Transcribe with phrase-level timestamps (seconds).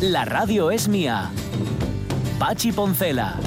[0.00, 1.30] La radio es mía.
[2.38, 3.38] Pachi Poncela.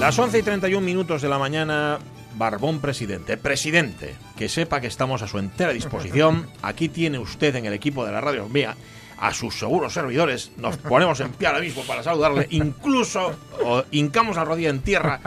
[0.00, 2.00] Las 11 y 31 minutos de la mañana,
[2.42, 3.36] Barbón presidente.
[3.36, 6.48] Presidente, que sepa que estamos a su entera disposición.
[6.60, 8.74] Aquí tiene usted en el equipo de la radio mía
[9.16, 10.50] a sus seguros servidores.
[10.56, 12.48] Nos ponemos en pie ahora mismo para saludarle.
[12.50, 13.32] Incluso
[13.64, 15.20] o, hincamos la rodilla en tierra.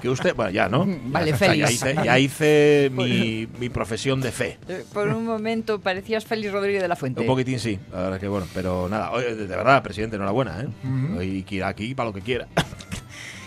[0.00, 0.86] Que usted, bueno, ya, ¿no?
[0.86, 4.58] Vale, ya, está, ya hice, ya hice mi, mi profesión de fe.
[4.68, 7.22] Eh, Por un momento parecías Félix Rodríguez de la Fuente.
[7.22, 11.24] Un poquitín sí, la verdad que bueno, pero nada, de verdad, presidente, enhorabuena, ¿eh?
[11.24, 12.46] Y que aquí para lo que quiera.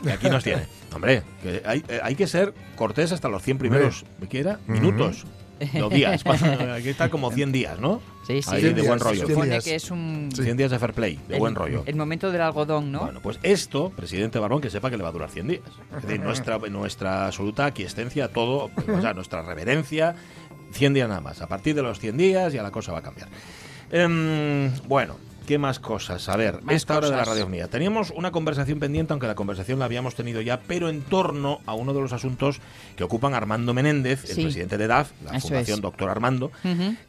[0.04, 0.64] Y aquí nos tiene.
[0.94, 4.60] Hombre, que hay, eh, hay que ser cortés hasta los 100 primeros, ¿me quiera?
[4.68, 5.26] Minutos.
[5.74, 6.24] No días.
[6.26, 8.02] Cuando- Aquí está como 100 días, ¿no?
[8.28, 8.50] Sí, sí.
[8.52, 9.16] Ahí de días, buen rollo.
[9.18, 9.64] cien Supone días.
[9.64, 10.30] que es un...
[10.34, 11.84] 100 días de fair play, de el- buen rollo.
[11.86, 13.00] El momento del algodón, ¿no?
[13.02, 15.62] Bueno, pues esto, presidente Barón, que sepa que le va a durar 100 días.
[15.98, 20.16] Es decir, nuestra, nuestra absoluta aquiescencia, todo, o sea, nuestra reverencia,
[20.74, 21.42] 100 días nada más.
[21.42, 23.30] A partir de los 100 días ya la cosa va a cambiar.
[23.92, 26.28] Em, bueno, ¿qué más cosas?
[26.30, 27.36] A ver, Más esta hora de la cosas.
[27.36, 27.68] radio mía.
[27.68, 31.74] Teníamos una conversación pendiente, aunque la conversación la habíamos tenido ya, pero en torno a
[31.74, 32.60] uno de los asuntos
[32.96, 35.82] que ocupan Armando Menéndez, el presidente de DAF, la Eso Fundación es.
[35.82, 36.52] Doctor Armando,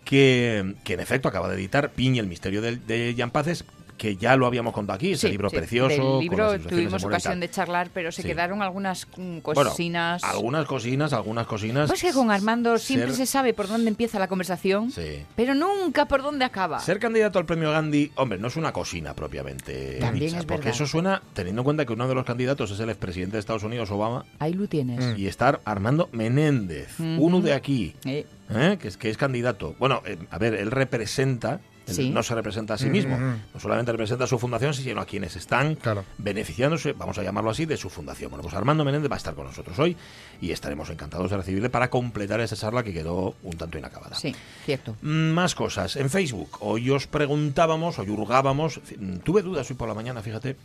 [0.05, 3.65] que, que en efecto acaba de editar Piña, el misterio de, de Jan Paces,
[3.97, 5.57] que ya lo habíamos contado aquí, ese Sí, libro sí.
[5.57, 6.03] precioso.
[6.03, 8.29] Con libro tuvimos de ocasión de charlar, pero se Sí.
[8.29, 10.23] quedaron algunas mm, Bueno, cocinas...
[10.25, 11.89] algunas cosinas, algunas cosinas.
[11.89, 15.25] Pues que con Armando siempre ser- se sabe por dónde empieza la conversación, Sí.
[15.37, 16.81] pero nunca por dónde acaba.
[16.81, 19.99] Ser candidato al premio Gandhi, hombre, no es una cocina propiamente.
[20.01, 20.75] También dicha, es porque verdad.
[20.75, 23.63] eso suena, teniendo en cuenta que uno de los candidatos es el expresidente de Estados
[23.63, 25.17] Unidos, Obama, Ahí lo tienes.
[25.19, 28.77] y estar Armando Menéndez, uno de aquí, Eh, ¿eh?
[28.81, 29.75] que, es, que es candidato.
[29.79, 31.61] Bueno, eh, a ver, él representa.
[31.87, 32.09] Sí.
[32.11, 33.25] No se representa a sí mismo, Ujú.
[33.55, 36.05] no solamente representa a su fundación, sino a quienes están Claro.
[36.17, 38.31] beneficiándose, vamos a llamarlo así, de su fundación.
[38.31, 39.97] Bueno, pues Armando Menéndez va a estar con nosotros hoy
[40.41, 44.17] y estaremos encantados de recibirle para completar esa charla que quedó un tanto inacabada.
[44.17, 44.35] sí,
[44.65, 44.97] cierto.
[45.03, 45.97] Mm, Más cosas.
[45.97, 50.57] En Facebook, hoy os preguntábamos, hoy hurgábamos, mm, tuve dudas hoy por la mañana, fíjate,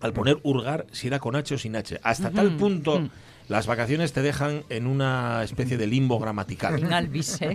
[0.00, 1.98] al poner hurgar si era con H o sin H.
[2.02, 3.08] Hasta tal punto
[3.52, 6.82] las vacaciones te dejan en una especie de limbo gramatical.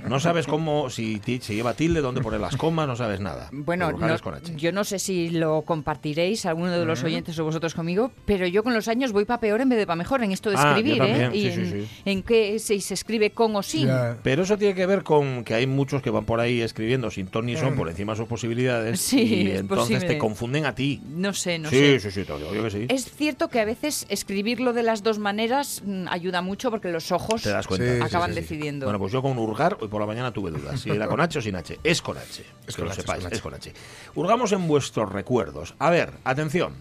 [0.08, 3.50] No sabes cómo, si se lleva tilde, dónde poner las comas, no sabes nada.
[3.52, 4.54] Bueno, Hurgar no- es con H.
[4.56, 8.64] yo no sé si lo compartiréis, alguno de los oyentes o vosotros conmigo, pero yo
[8.64, 10.70] con los años voy para peor en vez de para mejor en esto de Ah,
[10.76, 11.06] escribir, ¿eh?
[11.06, 12.02] también, Y sí, en, sí, sí.
[12.06, 13.90] en qué si se escribe con o sin.
[14.24, 17.28] Pero eso tiene que ver con que hay muchos que van por ahí escribiendo sin
[17.28, 20.08] ton ni son por encima de sus posibilidades Sí, y es entonces posible.
[20.16, 21.02] te confunden a ti.
[21.10, 22.00] No sé, no sí, sé.
[22.00, 22.86] sí, sí, digo yo que sí.
[22.90, 27.42] Es cierto que a veces escribirlo de las dos maneras ayuda mucho porque los ojos
[27.44, 28.06] Te das cuenta.
[28.06, 28.42] Acaban sí, sí.
[28.42, 28.86] decidiendo.
[28.86, 30.80] Bueno, pues yo con hurgar hoy por la mañana tuve dudas.
[30.80, 31.80] Si era con H o sin H.
[31.84, 32.44] Es con H.
[32.68, 33.36] Es que con lo H, es sepáis, con H.
[33.36, 33.74] es con H.
[34.16, 35.76] Hurgamos en vuestros recuerdos.
[35.80, 36.74] A ver, atención.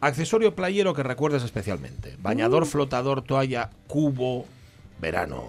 [0.00, 2.16] Accesorio playero que recuerdes especialmente.
[2.20, 2.66] Bañador, Uh.
[2.66, 4.46] flotador, toalla, cubo,
[5.00, 5.44] verano.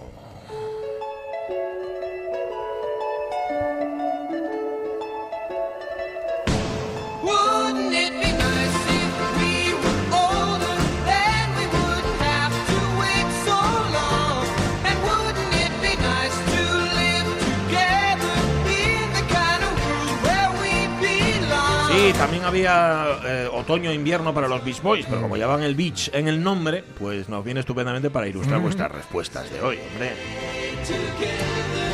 [21.96, 26.28] Sí, también había eh, otoño-invierno para los Beach Boys, pero como llevan el beach en
[26.28, 30.12] el nombre, pues nos viene estupendamente para ilustrar vuestras respuestas de hoy, hombre.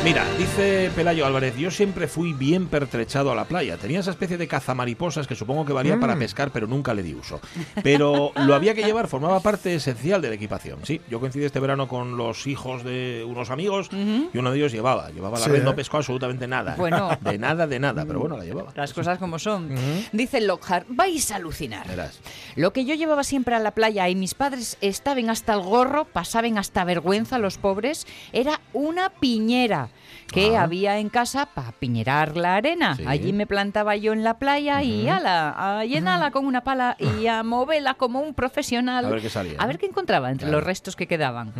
[0.04, 3.76] Mira, dice Pelayo Álvarez, yo siempre fui bien pertrechado a la playa.
[3.76, 7.14] Tenía esa especie de cazamariposas que supongo que valía para pescar, pero nunca le di
[7.14, 7.40] uso.
[7.84, 10.80] Pero lo había que llevar, formaba parte esencial de la equipación.
[10.82, 14.72] Sí, yo coincidí este verano con los hijos de unos amigos y uno de ellos
[14.72, 15.08] llevaba.
[15.10, 16.74] Llevaba la Sí, red, no pescó absolutamente nada.
[16.76, 17.10] Bueno.
[17.22, 18.72] De nada, de nada, pero bueno, la llevaba.
[18.74, 19.70] Las cosas como son.
[20.10, 21.86] Dice Lockhart, vais a alucinar.
[21.86, 22.18] Verás.
[22.56, 26.04] Lo que yo llevaba siempre a la playa y mis padres estaban hasta el gorro,
[26.06, 29.90] pasaban hasta vergüenza los pobres, era una piñera
[30.32, 30.62] que Ah.
[30.64, 32.96] había en casa para piñerar la arena.
[32.96, 33.04] Sí.
[33.06, 37.26] Allí me plantaba yo en la playa y ala, a llenarla con una pala y
[37.28, 39.04] a moverla como un profesional.
[39.04, 40.58] A ver qué salía, A ver qué encontraba entre Claro.
[40.58, 41.52] los restos que quedaban.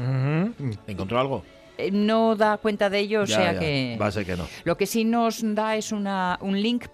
[0.87, 1.45] ¿Encontró algo?
[1.87, 3.99] Eh, no da cuenta de ello, o sea ya, que...
[4.01, 4.47] Va a ser que no.
[4.65, 6.87] Lo que sí nos da es una, un link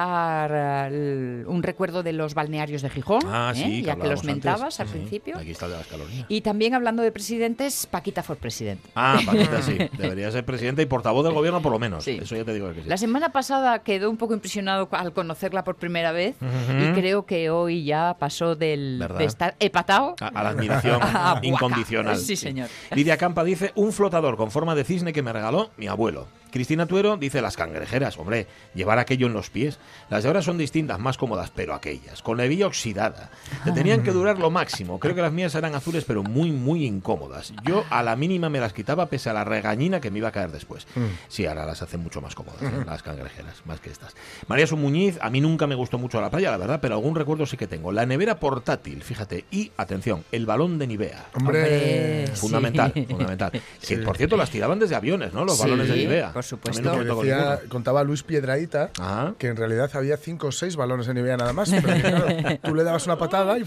[0.00, 3.58] para el- un recuerdo de los balnearios de Gijón, Ah, ¿eh?
[3.58, 4.80] sí, ya que los mentabas antes.
[4.80, 5.36] al principio.
[5.38, 6.26] Aquí está el de las calorías.
[6.28, 8.80] Y también hablando de presidentes, Paquita for President.
[8.94, 9.76] Ah, Paquita sí.
[9.98, 12.04] Debería ser presidente y portavoz del gobierno por lo menos.
[12.04, 12.18] Sí.
[12.22, 12.88] Eso ya te digo que sí.
[12.88, 17.50] La semana pasada quedó un poco impresionado al conocerla por primera vez y creo que
[17.50, 19.18] hoy ya pasó del, ¿Verdad?
[19.18, 21.00] de estar epatado A, a la admiración
[21.42, 22.16] incondicional.
[22.16, 22.68] Sí, señor.
[22.94, 26.26] Lidia Campa dice un flotador con forma de cisne que me regaló mi abuelo.
[26.56, 29.78] Cristina Tuero dice las cangrejeras, hombre, llevar aquello en los pies.
[30.08, 33.30] Las de ahora son distintas, más cómodas, pero aquellas, con la hebilla oxidada.
[33.62, 34.98] Te tenían que durar lo máximo.
[34.98, 37.52] Creo que las mías eran azules, pero muy, muy incómodas.
[37.64, 40.32] Yo a la mínima me las quitaba pese a la regañina que me iba a
[40.32, 40.86] caer después.
[41.28, 42.84] Sí, ahora las hacen mucho más cómodas, ¿eh?
[42.86, 44.14] las cangrejeras, más que estas.
[44.48, 47.14] María Su Muñiz, a mí nunca me gustó mucho la playa, la verdad, pero algún
[47.14, 47.92] recuerdo sí que tengo.
[47.92, 51.26] La nevera portátil, fíjate, y atención, el balón de Nivea.
[51.34, 52.32] Hombre, Sí.
[52.40, 53.52] Fundamental, fundamental.
[53.86, 55.44] Que por cierto las tiraban desde aviones, ¿no?
[55.44, 56.32] Los Sí, balones de Nivea.
[56.32, 56.92] por supuesto.
[56.98, 58.90] Que decía- contaba Luis Piedraíta
[59.38, 61.70] que en realidad había cinco o seis balones en Nivea nada más.
[61.70, 62.26] Pero que, claro,
[62.62, 63.64] tú le dabas una patada y,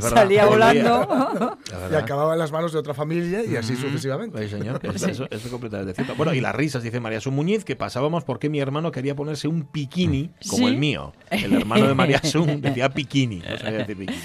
[0.00, 1.08] salía volando.
[1.90, 4.38] La y acababa en las manos de otra familia y así sucesivamente.
[4.42, 4.80] Sí, señor.
[4.94, 6.14] Eso, eso- eso es completamente cierto.
[6.14, 9.48] Bueno, y las risas, dice María Sun Muñiz, que pasábamos porque mi hermano quería ponerse
[9.48, 10.72] un bikini como ¿Sí?
[10.74, 11.12] el mío.
[11.30, 13.38] El hermano de María Sun decía bikini.
[13.38, 14.18] No sabía decir bikini.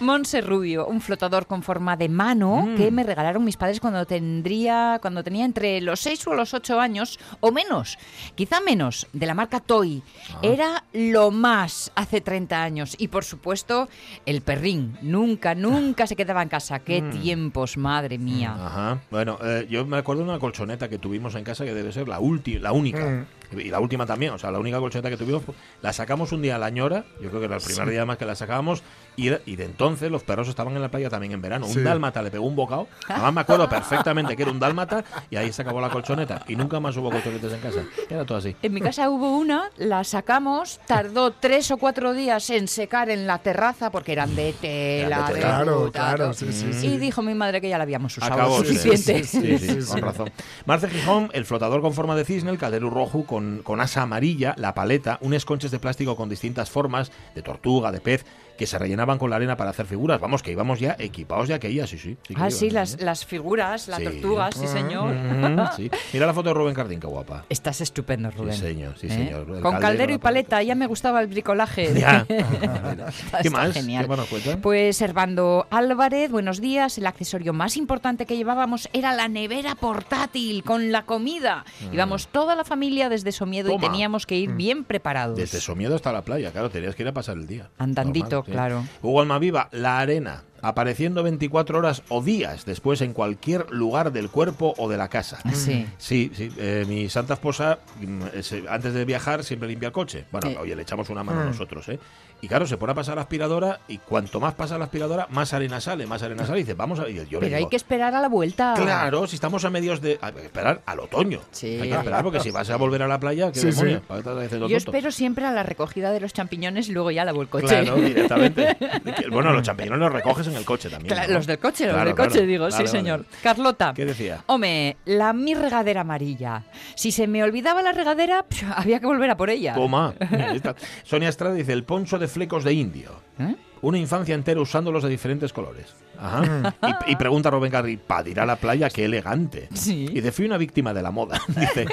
[0.00, 2.76] Monse Rubio, un flotador con forma de mano Mm.
[2.76, 6.80] que me regalaron mis padres cuando tendría, cuando tenía entre los 6 o los 8
[6.80, 7.98] años o menos,
[8.34, 10.02] quizá menos, de la marca Toy.
[10.34, 10.38] Ah.
[10.42, 13.88] Era lo más hace 30 años y por supuesto
[14.26, 16.78] el perrín, nunca, nunca se quedaba en casa.
[16.80, 17.10] Qué Mm.
[17.22, 18.54] tiempos, madre mía.
[18.58, 19.00] Ajá.
[19.10, 22.08] Bueno, eh, yo me acuerdo de una colchoneta que tuvimos en casa que debe ser
[22.08, 23.26] la última, la única.
[23.56, 25.42] Y la última también, o sea, la única colchoneta que tuvimos,
[25.82, 28.18] la sacamos un día a la ñora, yo creo que era el primer día más
[28.18, 28.82] que la sacábamos,
[29.16, 31.66] y, era- y de entonces los perros estaban en la playa también en verano.
[31.66, 31.78] Sí.
[31.78, 35.36] Un dálmata le pegó un bocado, además me acuerdo perfectamente que era un dálmata, y
[35.36, 37.80] ahí se acabó la colchoneta, y nunca más hubo colchonetas en casa.
[38.10, 38.54] Era todo así.
[38.62, 43.26] En mi casa hubo una, la sacamos, tardó tres o cuatro días en secar en
[43.26, 45.26] la terraza porque eran de tela.
[45.28, 45.46] De tela.
[45.48, 46.96] Claro, claro, sí, sí, Y sí.
[46.98, 49.24] dijo mi madre que ya la habíamos usado Acabó, sí, suficiente.
[49.24, 50.00] Sí, sí, Sí, sí, con sí.
[50.00, 50.30] razón.
[50.66, 54.54] Marce Gijón, el flotador con forma de cisne, el calderú rojo con, con asa amarilla,
[54.56, 58.24] la paleta, unos conches de plástico con distintas formas, de tortuga, de pez,
[58.58, 60.20] que se rellenaban con la arena para hacer figuras.
[60.20, 62.18] Vamos, que íbamos ya equipados de aquella, sí, sí.
[62.26, 64.04] sí que Ah, sí, las, las figuras, las Sí.
[64.04, 65.14] tortugas, sí, señor.
[65.14, 65.90] Mm, sí.
[66.12, 67.44] Mira la foto de Rubén Cardín, qué guapa.
[67.48, 68.52] Estás estupendo, Rubén.
[68.54, 69.10] Sí, señor, sí, ¿Eh?
[69.10, 69.40] señor.
[69.48, 70.48] El Con caldero, caldero y paleta.
[70.50, 71.94] paleta, ya me gustaba el bricolaje.
[71.98, 72.26] Ya.
[73.42, 73.72] ¿Qué más?
[73.72, 74.04] genial.
[74.04, 74.56] ¿Qué más nos cuenta?
[74.60, 76.98] Pues Servando Álvarez, buenos días.
[76.98, 81.64] El accesorio más importante que llevábamos era la nevera portátil con la comida.
[81.92, 83.80] Íbamos toda la familia desde Somiedo y Mm.
[83.80, 83.88] Toma.
[83.88, 83.92] Mm.
[83.92, 85.36] teníamos que ir bien preparados.
[85.36, 87.70] Desde Somiedo hasta la playa, claro, tenías que ir a pasar el día.
[87.78, 88.47] Andandito, Normal.
[88.50, 88.84] Claro.
[89.02, 94.74] Hugo Almaviva, la arena, apareciendo 24 horas o días después en cualquier lugar del cuerpo
[94.78, 95.38] o de la casa.
[95.52, 95.86] Sí.
[95.98, 96.50] Sí, sí.
[96.58, 100.24] eh, mi santa esposa, mm, eh, antes de viajar, siempre limpia el coche.
[100.32, 100.56] Bueno, Sí.
[100.60, 101.98] oye, le echamos una mano nosotros, ¿eh?
[102.40, 105.52] Y claro, se pone a pasar la aspiradora y cuanto más pasa la aspiradora, más
[105.54, 106.60] arena sale, más arena sale.
[106.60, 107.08] Y dice, vamos a.
[107.08, 108.74] y yo Pero hay que esperar a la vuelta.
[108.76, 110.18] Claro, si estamos a medios de.
[110.22, 111.40] Hay que esperar al otoño.
[111.50, 111.78] Sí.
[111.82, 114.00] Hay que esperar porque si vas a volver a la playa, ¿qué Sí, demonios?
[114.02, 114.04] sí.
[114.06, 117.10] ¿Para qué estás haciendo Yo espero siempre a la recogida de los champiñones y luego
[117.10, 117.66] ya lavo el coche.
[117.66, 118.76] Claro, directamente.
[119.32, 121.14] Bueno, los champiñones los recoges en el coche también.
[121.32, 123.24] Los del coche, los Claro, del coche, digo, sí, señor.
[123.42, 123.92] Carlota.
[123.94, 124.42] ¿Qué decía?
[124.46, 126.64] Hombre, la mi regadera amarilla.
[126.94, 128.44] Si se me olvidaba la regadera,
[128.76, 129.74] había que volver a por ella.
[129.74, 130.14] Toma.
[131.04, 133.10] Sonia Estrada dice el poncho de flecos de indio.
[133.38, 133.54] ¿Eh?
[133.82, 135.94] Una infancia entera usándolos de diferentes colores.
[136.20, 136.74] Ajá.
[137.06, 139.68] Y, y pregunta Rubén Garri, para ir a la playa, qué elegante.
[139.72, 140.06] Sí.
[140.10, 141.40] Y dice, fui una víctima de la moda.
[141.48, 141.86] dice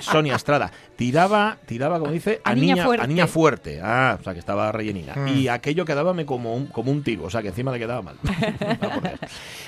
[0.00, 3.04] Sonia Estrada.Tiraba, tiraba, como dice, a, A niña niña, fuerte.
[3.04, 3.80] a niña fuerte.
[3.82, 5.14] Ah, o sea, que estaba rellenina.
[5.16, 5.28] Mm.
[5.28, 8.16] Y aquello quedábame como un, como un tiro, o sea, que encima le quedaba mal.
[8.26, 9.20] Ah, por Dios.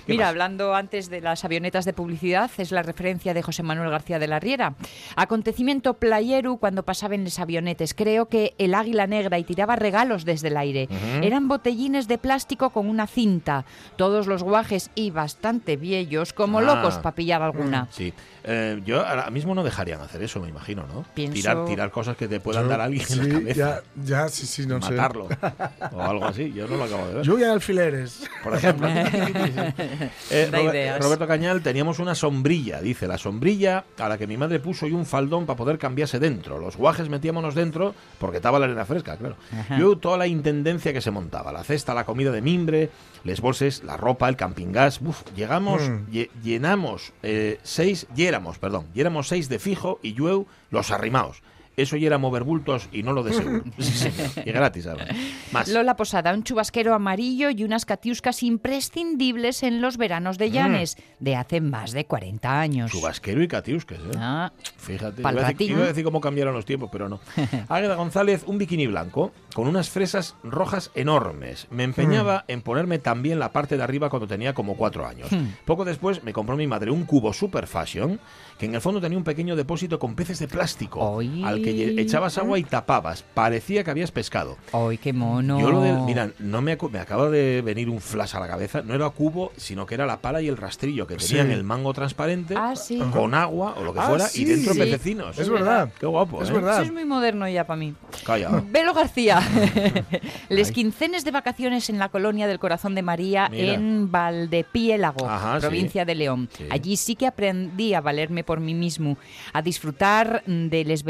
[0.06, 0.30] ¿Qué Mira, más?
[0.30, 4.26] hablando antes de las avionetas de publicidad, es la referencia de José Manuel García de
[4.26, 4.74] la Riera.
[5.16, 7.94] Acontecimiento playeru cuando pasaban los avionetes.
[7.94, 10.88] Creo que el águila negra y tiraba regalos desde el aire.
[11.22, 13.64] Eran botellines de plástico con una cinta.
[13.96, 16.62] Todos los guajes y bastante viejos, como Ah.
[16.62, 17.86] locos para pillar alguna.
[17.92, 18.12] Sí.
[18.44, 21.04] Eh, yo ahora mismo no dejarían hacer eso, me imagino, ¿no?
[21.14, 23.54] Pienso- Tirar, tirar cosas que te puedan Yo- dar a alguien sí, en la cabeza.
[23.54, 24.90] Ya, ya, sí, sí, no sé.
[24.90, 25.28] matarlo.
[25.92, 26.52] o algo así.
[26.52, 27.24] Yo no lo acabo de ver.
[27.24, 28.28] Lluvia de alfileres.
[28.42, 28.88] por ejemplo.
[30.30, 31.00] Eh, Robert- ideas.
[31.00, 34.92] Roberto Cañal, teníamos una sombrilla, dice, la sombrilla a la que mi madre puso y
[34.92, 36.58] un faldón para poder cambiarse dentro.
[36.58, 39.36] Los guajes metíamos dentro porque estaba la arena fresca, claro.
[39.52, 39.78] Ajá.
[39.78, 42.90] Yo toda la intendencia que se montaba, la cesta, la comida de mimbre,
[43.24, 46.10] les bolses, la ropa, el camping gas, uf, llegamos, Mm.
[46.10, 50.90] lle- llenamos eh, seis, y éramos, perdón, y éramos seis de fijo y yo los
[50.90, 51.42] arrimados.
[51.76, 53.64] Eso ya era mover bultos y no lo de seguro.
[53.78, 54.08] Sí.
[54.44, 55.08] Y gratis, además.
[55.52, 55.68] Más.
[55.68, 61.36] Lola Posada, un chubasquero amarillo y unas catiuscas imprescindibles en los veranos de Llanes, de
[61.36, 62.90] hace más de 40 años.
[62.90, 64.18] Chubasquero y catiusques, ¿eh?
[64.18, 67.20] Ah, Fíjate, iba a, decir, iba a decir cómo cambiaron los tiempos, pero no.
[67.68, 71.66] Águeda González, un bikini blanco con unas fresas rojas enormes.
[71.70, 75.28] Me empeñaba en ponerme también la parte de arriba cuando tenía como cuatro años.
[75.64, 78.20] Poco después me compró mi madre un cubo super fashion
[78.58, 81.42] que en el fondo tenía un pequeño depósito con peces de plástico Ay.
[81.44, 83.22] al que lle- echabas agua y tapabas.
[83.34, 84.56] Parecía que habías pescado.
[84.72, 85.60] ¡Ay, qué mono!
[85.60, 88.82] Yo lo del, mira, no me, me acaba de venir un flash a la cabeza.
[88.82, 91.52] No era cubo, sino que era la pala y el rastrillo que tenían Sí.
[91.52, 92.98] el mango transparente Ah, sí.
[93.12, 94.42] con agua o lo que Ah, fuera sí.
[94.42, 94.80] y dentro Sí.
[94.80, 95.38] pececinos.
[95.38, 95.90] Es verdad.
[95.98, 96.52] Qué guapo, Es ¿eh?
[96.52, 96.74] verdad.
[96.74, 97.94] Eso es muy moderno ya para mí.
[98.24, 98.62] Calla.
[98.70, 99.40] Velo García.
[100.48, 103.74] Les quincenes de vacaciones en la colonia del Corazón de María Mira.
[103.74, 105.66] en Valdepiélago, Ajá, sí.
[105.66, 106.48] provincia de León.
[106.56, 106.64] Sí.
[106.70, 109.16] Allí sí que aprendí a valerme por mí mismo,
[109.52, 111.02] a disfrutar de les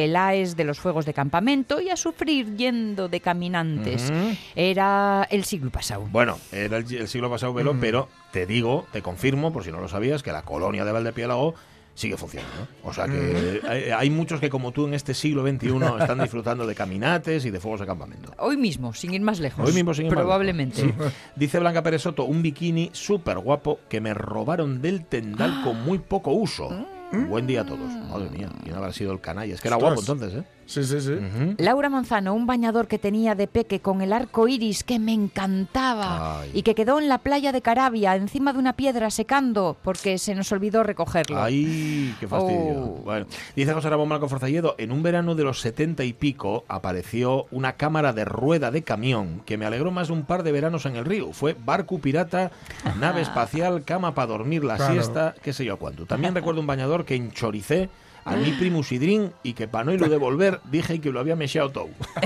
[0.56, 4.12] de los fuegos de campamento y a sufrir yendo de caminantes.
[4.54, 6.08] Era el siglo pasado.
[6.10, 9.80] Bueno, era el, el siglo pasado, Velo, pero te digo, te confirmo, por si no
[9.80, 11.54] lo sabías, que la colonia de Valdepiélago
[11.94, 12.68] sigue funcionando.
[12.84, 15.68] O sea que hay, hay muchos que, como tú, en este siglo XXI
[16.00, 18.32] están disfrutando de caminates y de fuegos de campamento.
[18.38, 19.66] Hoy mismo, sin ir más lejos.
[19.66, 20.22] Hoy mismo sin embargo.
[20.22, 20.80] Probablemente.
[20.80, 20.94] Sí.
[21.36, 25.98] Dice Blanca Pérez Soto, un bikini súper guapo que me robaron del tendal con muy
[25.98, 26.70] poco uso.
[27.12, 27.90] Buen día a todos.
[28.10, 29.54] Madre mía, ¿quién habrá sido el canalla?
[29.54, 30.44] Es que era guapo entonces, ¿eh?
[30.72, 31.12] Sí, sí, sí.
[31.12, 31.54] Ujú.
[31.58, 36.40] Laura Manzano, un bañador que tenía de peque con el arco iris que me encantaba
[36.40, 36.50] Ay.
[36.54, 40.34] y que quedó en la playa de Carabia, encima de una piedra secando, porque se
[40.34, 41.42] nos olvidó recogerlo.
[41.42, 42.72] Ay, qué fastidio.
[42.80, 43.00] Oh.
[43.04, 47.46] Bueno, dice José Ramón Marco Forzalledo, en un verano de los setenta y pico apareció
[47.50, 50.86] una cámara de rueda de camión que me alegró más de un par de veranos
[50.86, 51.32] en el río.
[51.32, 52.50] Fue barco pirata,
[52.98, 54.94] nave espacial, cama para dormir la Claro.
[54.94, 56.06] siesta, qué sé yo cuánto.
[56.06, 57.90] También recuerdo un bañador que enchoricé
[58.24, 61.70] a mi primo Sidrín y que para no irlo devolver dije que lo había mechado
[61.70, 61.88] todo.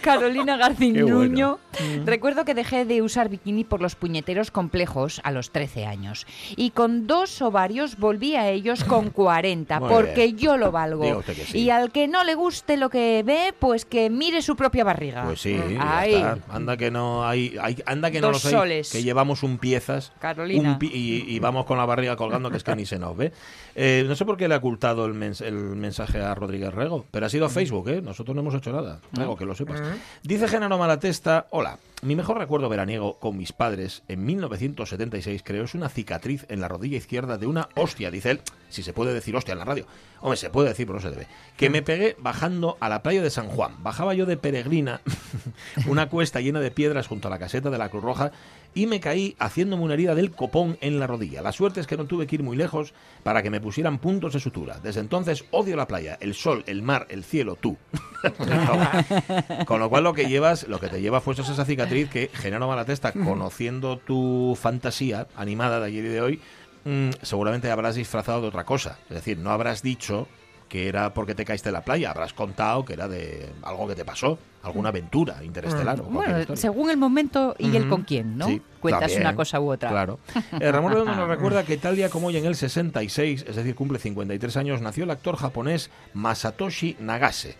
[0.00, 1.16] Carolina Qué Garcinuño.
[1.16, 1.58] bueno.
[2.04, 6.26] Recuerdo que dejé de usar bikini por los puñeteros complejos a los 13 años.
[6.56, 10.38] Y con dos ovarios volví a ellos con 40, Muy porque bien.
[10.38, 11.22] yo lo valgo.
[11.46, 11.58] Sí.
[11.58, 15.24] Y al que no le guste lo que ve, pues que mire su propia barriga.
[15.24, 16.14] Pues sí, Ay.
[16.14, 16.38] está.
[16.50, 18.90] anda que no hay, hay- anda que no los hay, soles.
[18.92, 20.72] que llevamos un piezas, Carolina.
[20.72, 23.16] un pi- y, y vamos con la barriga colgando que es que ni se nos
[23.16, 23.32] ve.
[23.74, 27.04] Eh, no sé por qué le ha ocultado el, mens- el mensaje a Rodríguez Rego,
[27.10, 28.00] pero ha sido a Facebook, ¿eh?
[28.02, 29.80] Nosotros no hemos hecho nada, Rego, que lo sepas.
[30.22, 35.74] Dice Genaro Malatesta, hola, mi mejor recuerdo veraniego con mis padres en 1976 creo es
[35.74, 39.36] una cicatriz en la rodilla izquierda de una hostia, dice él, si se puede decir
[39.36, 39.86] hostia en la radio.
[40.20, 41.26] Hombre, se puede decir, pero no se debe.
[41.56, 43.74] Que me pegué bajando a la playa de San Juan.
[43.82, 45.00] Bajaba yo de peregrina
[45.86, 48.32] una cuesta llena de piedras junto a la caseta de la Cruz Roja
[48.76, 51.40] y me caí haciéndome una herida del copón en la rodilla.
[51.40, 52.92] La suerte es que no tuve que ir muy lejos
[53.22, 54.78] para que me pusieran puntos de sutura.
[54.80, 57.78] Desde entonces odio la playa, el sol, el mar, el cielo, tú.
[59.66, 62.30] Con lo cual lo que llevas, lo que te lleva pues es esa cicatriz que
[62.34, 66.40] Genaro Malatesta, conociendo tu fantasía animada de ayer y de hoy,
[66.84, 68.98] mm, seguramente habrás disfrazado de otra cosa.
[69.08, 70.28] Es decir, no habrás dicho
[70.68, 73.94] que era porque te caíste en la playa, habrás contado que era de algo que
[73.94, 76.00] te pasó, alguna aventura interestelar.
[76.00, 76.60] o cualquier Bueno, historia.
[76.60, 78.46] según el momento y el con quién, ¿no?
[78.48, 79.90] Sí, Cuentas también, una cosa u otra.
[79.90, 80.18] Claro.
[80.60, 83.74] Eh, Ramón Redondo nos recuerda que tal día como hoy en el 66, es decir,
[83.76, 87.56] cumple 53 años, nació el actor japonés Masatoshi Nagase.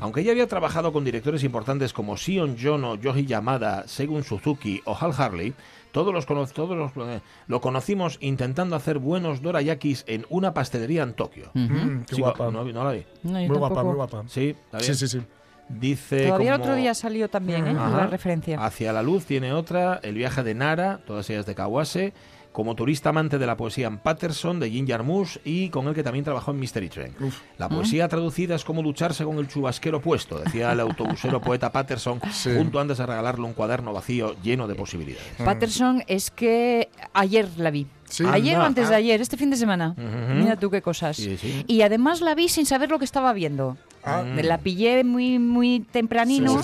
[0.00, 4.96] Aunque ya había trabajado con directores importantes como Sion Jono, Yoji Yamada, Segun Suzuki o
[5.00, 5.54] Hal Harley,
[5.92, 11.02] todos, los, cono- todos los, eh, lo conocimos intentando hacer buenos dorayakis en una pastelería
[11.02, 11.50] en Tokio.
[11.54, 12.50] Mm, qué Sí, guapa.
[12.50, 13.04] No, no la vi.
[13.22, 13.84] No, Muy guapa, tampoco.
[13.86, 14.22] muy guapa.
[14.28, 14.94] Sí, ¿está bien?
[14.94, 15.26] Sí, sí, sí.
[15.68, 17.76] Dice Todavía el como- otro día salió también, ¿eh?
[17.78, 17.96] Ajá.
[17.98, 18.64] La referencia.
[18.64, 22.14] Hacia la luz tiene otra, El viaje de Nara, todas ellas de Kawase,
[22.52, 26.02] como turista amante de la poesía en Patterson, de Jim Jarmusch, y con el que
[26.02, 27.14] también trabajó en Mystery Train.
[27.56, 32.20] La poesía traducida es como ducharse con el chubasquero puesto, decía el autobusero poeta Patterson,
[32.32, 32.50] Sí.
[32.56, 35.26] junto antes de regalarle un cuaderno vacío lleno de posibilidades.
[35.44, 37.86] Patterson es que ayer la vi.
[38.08, 38.24] Sí.
[38.26, 39.94] Ayer o antes de ayer, este fin de semana.
[39.96, 40.34] Ujú.
[40.34, 41.16] Mira tú qué cosas.
[41.16, 41.62] Sí, sí.
[41.66, 43.76] Y además la vi sin saber lo que estaba viendo.
[44.02, 44.22] Ah.
[44.42, 46.60] La pillé muy muy tempranino.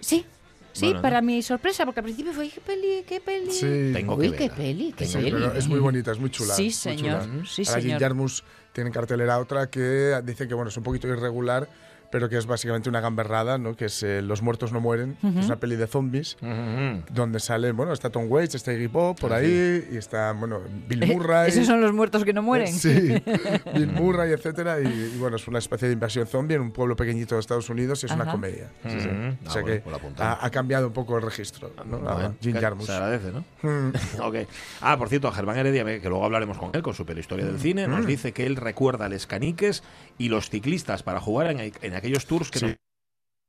[0.00, 0.26] Sí.
[0.74, 3.04] Sí, Bueno, para mi sorpresa, porque al principio fue, ¿qué peli?
[3.06, 3.50] ¿Qué peli?
[3.52, 3.90] Sí.
[3.92, 5.30] Tengo Uy, que qué peli, qué Sí, peli.
[5.30, 6.52] pero es muy bonita, es muy chula.
[6.52, 7.22] Sí, señor.
[7.24, 7.46] chula.
[7.46, 8.00] Sí, Ahora Jim señor.
[8.00, 11.68] Jarmusch tiene en cartelera otra que dice que bueno, es un poquito irregular,
[12.14, 13.74] pero que es básicamente una gamberrada, ¿no?
[13.74, 17.02] Que es eh, Los muertos no mueren, que es una peli de zombies, Ujú.
[17.12, 20.60] donde sale, bueno, está Tom Waits, está Iggy Pop por Ah, ahí, y está, bueno,
[20.86, 21.48] Bill Murray.
[21.48, 22.72] Esos son los muertos que no mueren.
[22.72, 22.88] Sí,
[23.74, 24.80] Bill Murray, etcétera.
[24.80, 27.68] Y, y bueno, es una especie de invasión zombie en un pueblo pequeñito de Estados
[27.68, 28.30] Unidos y es una Ajá.
[28.32, 28.70] comedia.
[28.84, 29.08] Sí, sí.
[29.08, 29.16] Ujú.
[29.16, 29.82] O Ah, sea bueno,
[30.14, 31.72] que ha, ha cambiado un poco el registro.
[31.84, 32.00] ¿no?
[32.06, 32.86] Ah, A bueno, Jim Jarmusch.
[32.86, 33.44] Se agradece, ¿no?
[33.62, 33.92] Mm.
[34.22, 34.36] Ok.
[34.82, 37.58] Ah, por cierto, a Germán Heredia, que luego hablaremos con él, con su historia del
[37.58, 37.90] cine, Mm.
[37.90, 39.82] nos dice que él recuerda los caniques
[40.16, 42.66] y los ciclistas para jugar en, en aquellos tours que Sí.
[42.66, 42.76] nos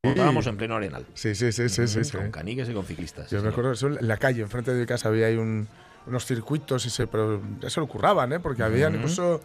[0.04, 1.06] montábamos en pleno Arenal.
[1.14, 2.12] Sí, sí, sí, sí, sí, sí.
[2.18, 3.30] Con caniques y con ciclistas.
[3.30, 5.68] Yo sí, me acuerdo, eso en la calle, enfrente de mi casa, había ahí un-
[6.08, 8.40] unos circuitos, y se, pero ya se lo curraban, ¿eh?
[8.40, 9.42] Porque habían incluso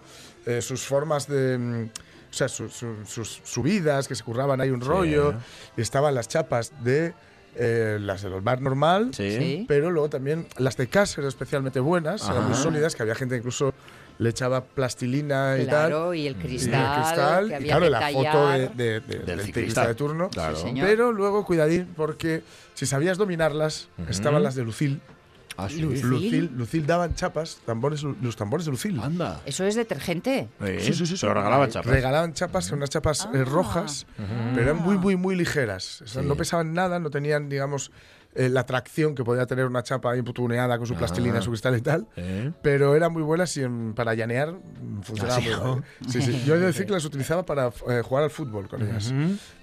[0.46, 1.58] eh, sus formas de...
[1.58, 1.90] mm,
[2.30, 4.86] O sea, su- su- sus subidas, que se curraban ahí un Sí.
[4.86, 5.34] rollo,
[5.76, 7.12] y estaban las chapas de
[7.56, 9.64] eh, las del bar normal, Sí.
[9.66, 13.36] Pero luego también las de casa eran especialmente buenas, eran muy sólidas, que había gente
[13.36, 13.74] incluso
[14.20, 15.88] le echaba plastilina y tal.
[15.90, 19.00] Claro, y el Y el cristal, cristal, y había claro, que la foto de, de-
[19.00, 19.44] de- del, ciclista.
[19.44, 20.28] ciclista de turno.
[20.30, 20.56] Claro.
[20.56, 20.86] Sí, señor.
[20.86, 22.42] Pero luego, cuidadín, porque
[22.74, 25.00] si sabías dominarlas, estaban las de Lucil.
[25.56, 25.80] Ah, sí.
[25.80, 26.06] Lucil.
[26.08, 28.98] Lucil, Lucil daban chapas, tambores, los tambores de Lucil.
[29.00, 29.40] Anda.
[29.44, 30.48] Eso es detergente.
[30.80, 31.16] Sí, sí, sí.
[31.16, 31.90] Se lo regalaban chapas.
[31.90, 33.44] Regalaban chapas, unas chapas eh, Ah.
[33.44, 34.06] rojas,
[34.54, 36.02] pero eran muy, muy, muy ligeras.
[36.02, 36.28] O sea, Sí.
[36.28, 37.90] No pesaban nada, no tenían, digamos,
[38.34, 41.42] eh, la tracción que podía tener una chapa ahí putuneada con su plastilina, Ah.
[41.42, 42.06] su cristal y tal.
[42.14, 42.52] Sí.
[42.62, 45.84] Pero eran muy buenas y en- para llanear mm, funcionaban Ah, sí, muy bien.
[46.08, 46.42] Sí, sí.
[46.46, 49.12] Yo he de decir que las utilizaba para eh, jugar al fútbol con ellas.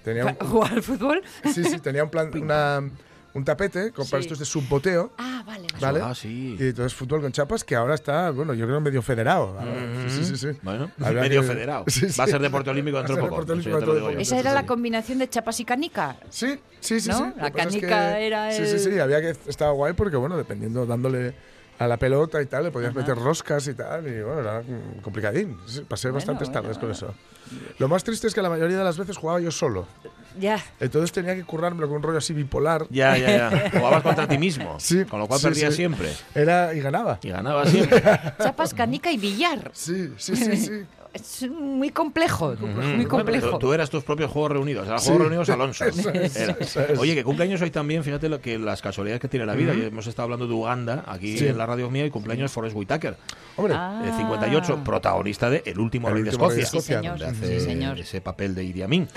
[0.04, 1.22] Tenía un, ¿Jugar al fútbol?
[1.52, 2.90] sí, sí, tenía un, plan, una-
[3.34, 4.26] un tapete con para Sí.
[4.26, 5.12] estos de subboteo.
[5.18, 5.66] Ah, vale.
[5.80, 6.00] vale.
[6.02, 6.56] Ah, sí.
[6.58, 9.58] Y entonces fútbol con chapas que ahora está, bueno, yo creo medio federado.
[9.58, 9.64] ahora.
[10.08, 10.48] Sí, sí, sí.
[10.62, 11.84] Bueno, Habrá medio que- federado.
[11.88, 12.18] Sí, sí.
[12.18, 13.42] Va a ser deporte olímpico dentro de poco.
[13.42, 14.66] Esa sí, era sí, la sí.
[14.66, 16.16] combinación de chapas y canica.
[16.30, 17.08] Sí, sí, sí.
[17.10, 17.18] ¿No?
[17.18, 17.24] sí.
[17.24, 18.88] La pasa es canica que- era Sí, sí, sí.
[18.90, 21.34] el- Había que estaba guay porque, bueno, dependiendo, dándole
[21.78, 22.98] a la pelota y tal, le podías Ajá.
[23.00, 24.04] meter roscas y tal.
[24.08, 25.56] Y bueno, era mm, complicadín.
[25.66, 26.94] Sí, pasé Bueno, bastantes bueno, tardes con bueno.
[26.96, 27.14] eso.
[27.78, 29.86] Lo más triste es que la mayoría de las veces jugaba yo solo.
[30.38, 30.62] Ya.
[30.80, 32.86] Entonces tenía que currármelo con un rollo así bipolar.
[32.90, 33.70] Ya, ya, ya.
[33.72, 34.78] Jugabas contra ti mismo.
[34.78, 35.76] Sí, Con lo cual sí, perdías sí.
[35.76, 36.12] siempre.
[36.34, 37.18] Era y ganaba.
[37.22, 38.02] Y ganabas siempre.
[38.38, 39.70] Chapas, canica y billar.
[39.74, 40.70] Sí, sí, sí, sí.
[41.14, 42.54] Es muy complejo.
[42.60, 43.50] Muy Bueno, complejo.
[43.52, 44.86] tú, tú eras tus propios Juegos Reunidos.
[44.86, 45.06] Era Sí.
[45.06, 45.84] Juegos Reunidos Alonso.
[45.86, 46.56] Eso es, Era.
[46.60, 46.98] eso es.
[46.98, 49.72] Oye, que cumpleaños hoy también, fíjate lo que las casualidades que tiene la vida.
[49.72, 51.46] Hemos estado hablando de Uganda aquí Sí.
[51.48, 53.16] en la radio mía y cumpleaños Forrest Whitaker.
[53.56, 54.02] Hombre, Ah.
[54.06, 56.78] eh, 58, protagonista de El último El rey de último rey de Escocia.
[56.78, 56.98] Escocia.
[56.98, 57.18] Sí, señor.
[57.18, 57.98] donde hace Sí, señor.
[57.98, 59.08] ese papel de Idi Amin.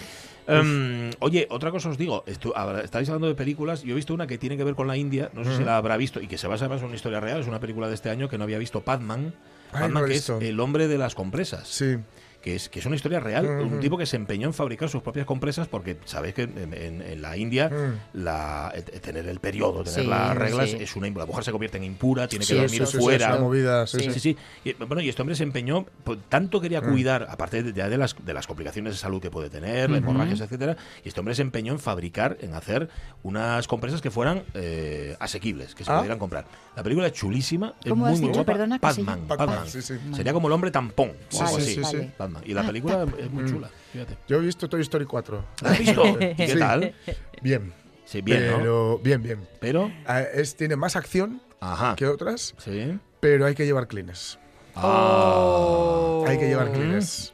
[0.59, 2.53] Em, oye, otra cosa os digo, estu-
[2.83, 5.29] estáis hablando de películas, yo he visto una que tiene que ver con la India,
[5.33, 7.39] no sé si la habrá visto, y que se basa además en una historia real,
[7.41, 9.33] es una película de este año que no había visto, Padman,
[9.73, 11.97] Ay, Padman que es el hombre de las compresas, sí.
[12.41, 15.01] Que es, que es una historia real, un tipo que se empeñó en fabricar sus
[15.03, 18.17] propias compresas porque sabéis que en, en- en la India Mm.
[18.23, 20.77] la, eh, tener el periodo, tener Sí, las reglas, sí.
[20.79, 23.37] es una, la mujer se convierte en impura, tiene Sí, que dormir fuera.
[23.37, 24.05] movida, sí, Sí.
[24.05, 24.11] sí.
[24.13, 24.37] Sí, sí.
[24.69, 26.91] Y, bueno, y este hombre se empeñó, pues, tanto quería Mm.
[26.91, 29.99] cuidar, aparte de, ya de las, de las complicaciones de salud que puede tener, las
[29.99, 32.89] hemorragias, etcétera, y este hombre se empeñó en fabricar, en hacer
[33.23, 35.97] unas compresas que fueran eh, asequibles, que se Ah.
[35.97, 36.45] pudieran comprar.
[36.75, 38.45] La película es chulísima, es ¿Cómo muy, muy guapa.
[38.53, 39.27] Perdona, ¿qué se Padman, llama?
[39.27, 39.67] Padman, Padman.
[39.69, 39.93] sí, sí.
[40.15, 41.75] Sería como el hombre tampón, o algo sí, así.
[41.75, 42.09] sí, sí.
[42.17, 42.30] Vale.
[42.45, 44.17] Y la Ah, película es muy chula, fíjate.
[44.27, 45.43] Yo he visto Toy Story 4.
[45.61, 46.03] ¿La has visto?
[46.21, 46.59] ¿Y qué Sí.
[46.59, 46.93] tal?
[47.41, 47.73] Bien.
[48.05, 48.57] Sí, bien, ¿no?
[48.57, 49.47] pero, Bien, bien.
[49.59, 51.95] Pero, Ah, Es, tiene más acción ajá.
[51.95, 52.97] que otras, Sí.
[53.19, 54.37] pero hay que llevar clines.
[54.75, 56.25] Oh.
[56.27, 57.33] Hay que llevar clines.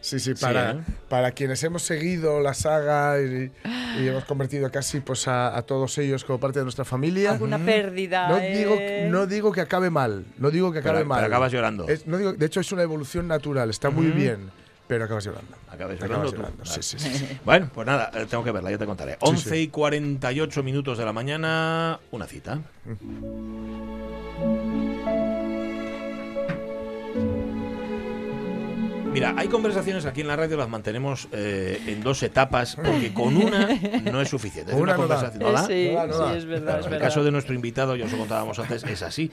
[0.00, 0.76] Sí, sí, para, ¿eh?
[1.08, 3.50] para quienes hemos seguido la saga y,
[4.00, 7.32] y hemos convertido casi pues, a, a todos ellos como parte de nuestra familia.
[7.32, 8.28] Alguna pérdida.
[8.28, 8.56] No eh.
[8.56, 8.76] digo,
[9.10, 11.24] no digo que acabe mal, no digo que Pero- acabe pero mal.
[11.24, 11.88] acabas llorando.
[11.88, 14.50] Es- no digo, de hecho, es una evolución natural, está muy bien,
[14.86, 15.56] pero acabas llorando.
[15.68, 16.36] Acabas Acabas llorando tú.
[16.36, 16.82] llorando, Vale.
[16.82, 17.38] sí, sí, sí, sí.
[17.44, 19.12] Bueno, pues nada, eh, tengo que verla, ya te contaré.
[19.12, 19.56] Sí, 11 sí.
[19.56, 22.60] y 48 minutos de la mañana, una cita.
[29.18, 33.36] Mira, hay conversaciones aquí en la radio, las mantenemos eh, en dos etapas, porque con
[33.36, 33.68] una
[34.10, 34.72] no es suficiente.
[34.72, 35.14] Es una una no da.
[35.16, 35.42] conversación.
[35.42, 35.66] ¿no da?
[35.66, 37.06] Sí, No da, no sí, es verdad, Claro, es en el verdad.
[37.08, 39.30] caso de nuestro invitado, ya os lo contábamos antes, es así.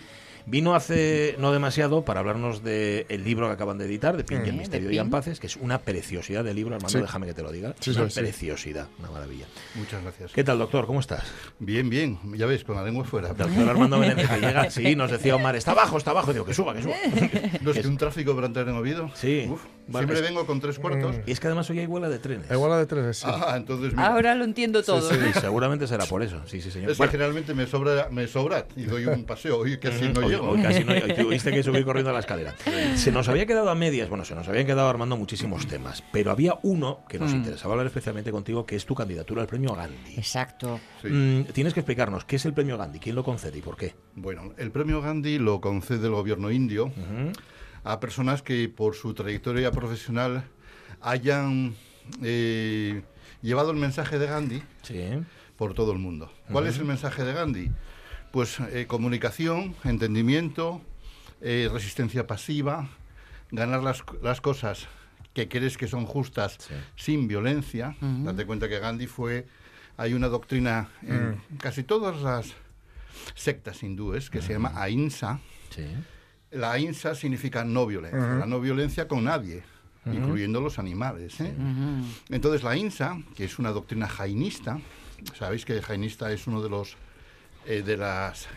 [0.48, 4.50] Vino hace no demasiado para hablarnos del libro que acaban de editar, de Pin y
[4.50, 4.58] el Mm.
[4.60, 5.10] misterio De de Ian.
[5.10, 7.02] Paces, que es una preciosidad de libro, Armando, Sí.
[7.02, 7.74] déjame que te lo diga.
[7.80, 8.20] Sí, una sí, sí.
[8.22, 9.46] preciosidad, una maravilla.
[9.74, 10.32] Muchas gracias.
[10.34, 10.86] ¿Qué tal, doctor?
[10.86, 11.24] ¿Cómo estás?
[11.58, 12.20] Bien, bien.
[12.36, 13.30] Ya ves, con la lengua fuera.
[13.30, 16.46] Doctor Armando Menéndez, que llega, sí, nos decía Omar, está abajo, está abajo, y digo,
[16.46, 16.94] que suba, que suba.
[17.62, 19.10] No es que un tráfico para entrar en Oviedo.
[19.16, 19.48] Sí.
[19.50, 21.16] Uf, siempre es- vengo con tres cuartos.
[21.26, 22.52] Y es que además hoy hay huela de trenes.
[22.52, 23.26] Hay huela de trenes, sí.
[23.28, 24.08] Ah, entonces mira.
[24.08, 25.10] Ahora lo entiendo todo.
[25.10, 26.42] Sí, seguramente será por eso.
[26.46, 26.92] Sí, sí, señor.
[26.92, 29.58] Es que Bueno, generalmente me sobra, me sobra y doy un paseo.
[29.60, 30.50] Hoy que así no hoy- llego.
[30.52, 32.56] hoy casi no, hoy tuviste que subir corriendo a la escalera.
[32.96, 36.32] Se nos había quedado a medias, bueno, se nos habían quedado armando muchísimos temas, pero
[36.32, 40.14] había uno que nos interesaba hablar especialmente contigo, que es tu candidatura al premio Gandhi.
[40.18, 40.80] Exacto.
[41.02, 41.08] Sí.
[41.10, 43.96] Mm, tienes que explicarnos qué es el premio Gandhi, quién lo concede y por qué.
[44.16, 46.92] Bueno, el premio Gandhi lo concede el gobierno indio
[47.84, 50.46] a personas que por su trayectoria profesional
[51.02, 51.76] hayan
[52.24, 53.02] eh,
[53.42, 55.02] llevado el mensaje de Gandhi Sí.
[55.58, 56.32] por todo el mundo.
[56.52, 57.72] ¿Cuál es el mensaje de Gandhi?
[58.36, 60.82] Pues eh, comunicación, entendimiento,
[61.40, 62.90] eh, resistencia pasiva,
[63.50, 64.90] ganar las, las cosas
[65.34, 66.58] que crees que son justas
[66.98, 67.96] sin violencia.
[68.02, 69.48] Date cuenta que Gandhi fue...
[69.96, 72.54] Hay una doctrina en casi todas las
[73.36, 75.40] sectas hindúes que se llama ahimsa.
[75.70, 75.86] Sí.
[76.52, 78.20] La ahimsa significa no violencia.
[78.20, 79.64] La no violencia con nadie,
[80.06, 81.40] incluyendo los animales.
[81.40, 81.56] ¿eh?
[82.28, 84.82] Entonces la ahimsa, que es una doctrina jainista,
[85.40, 86.98] sabéis que jainista es uno de los
[87.66, 88.48] eh, de las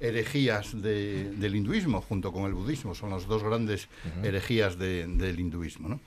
[0.00, 3.88] herejías de- del hinduismo junto con el budismo, son las dos grandes
[4.22, 5.88] herejías de- del hinduismo.
[5.88, 6.00] ¿no?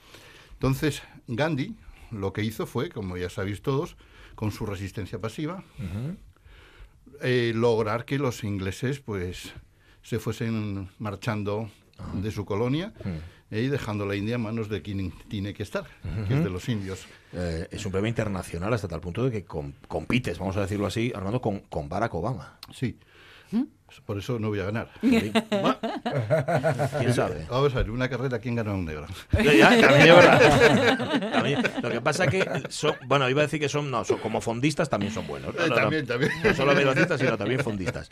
[0.52, 1.74] Entonces Gandhi
[2.10, 3.96] lo que hizo fue, como ya sabéis todos,
[4.34, 5.64] con su resistencia pasiva,
[7.22, 9.52] eh, lograr que los ingleses pues
[10.02, 11.70] se fuesen marchando
[12.14, 15.84] de su colonia eh, y dejando la India en manos de quien tiene que estar,
[16.28, 17.06] que es de los indios.
[17.32, 20.86] Eh, es un premio internacional hasta tal punto de que com- compites, vamos a decirlo
[20.86, 22.58] así, Armando, con, con Barack Obama.
[22.72, 22.98] Sí.
[24.04, 24.90] Por eso no voy a ganar.
[25.00, 25.32] ¿Quién
[27.14, 27.46] sabe?
[27.48, 29.06] Vamos a ver, una carrera, ¿quién gana un negro?
[29.32, 31.30] Ya, ya, también es verdad.
[31.32, 34.40] También- Lo que pasa que son, bueno, iba a decir que son, no, son como
[34.40, 35.54] fondistas también son buenos.
[35.54, 36.30] No, también, también.
[36.44, 38.10] No solo velocistas, sino también fondistas.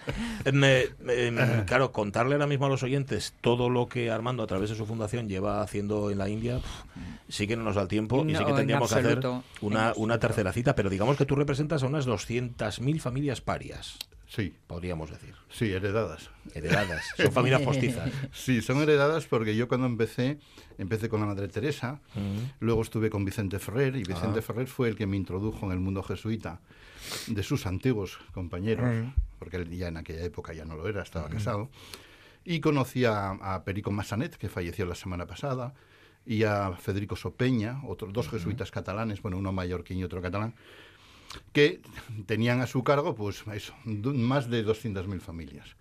[1.67, 4.87] Claro, contarle ahora mismo a los oyentes todo lo que Armando a través de su
[4.87, 6.61] fundación lleva haciendo en la India,
[7.29, 9.21] sí que no nos da el tiempo y sí que en tendríamos que hacer
[9.61, 13.99] una, una tercera cita, pero digamos que tú representas a unas 200.000 familias parias,
[14.35, 15.35] Sí, podríamos decir.
[15.49, 16.31] sí, heredadas.
[16.55, 18.11] Heredadas, son familias postizas.
[18.33, 20.39] Sí, son heredadas porque yo cuando empecé,
[20.79, 22.01] empecé con la Madre Teresa,
[22.59, 25.79] luego estuve con Vicente Ferrer, y Vicente Ferrer fue el que me introdujo en el
[25.79, 26.61] mundo jesuita
[27.29, 29.07] de sus antiguos compañeros,
[29.39, 31.71] porque él ya en aquella época ya no lo era, estaba casado,
[32.45, 35.75] y conocí a, a Perico Massanet, que falleció la semana pasada,
[36.27, 40.55] y a Federico Sopeña, otros dos jesuitas catalanes, bueno, uno mallorquín y otro catalán,
[41.53, 41.81] que
[42.27, 45.77] tenían a su cargo, pues más de 200.000 familias.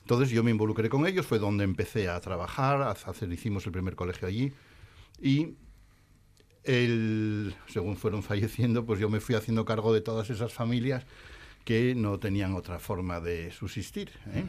[0.00, 3.72] Entonces yo me involucré con ellos, fue donde empecé a trabajar, a hacer, hicimos el
[3.72, 4.52] primer colegio allí
[5.20, 5.54] y
[6.64, 11.06] el, según fueron falleciendo, pues yo me fui haciendo cargo de todas esas familias
[11.64, 14.10] que no tenían otra forma de subsistir.
[14.32, 14.44] ¿eh?